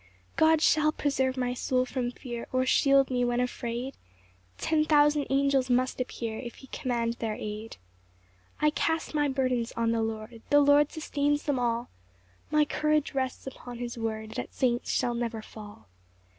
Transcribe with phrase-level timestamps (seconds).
[0.33, 3.93] 8 God shall preserve my soul from fear, Or shield me when afraid;
[4.57, 7.77] Ten thousand angels must appear If he command their aid.
[8.63, 11.91] 9 I cast my burdens on the Lord, The Lord sustains them all;
[12.49, 15.87] My courage rests upon his word That saints shall never fall.